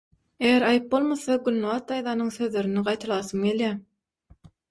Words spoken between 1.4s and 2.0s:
Gülnabat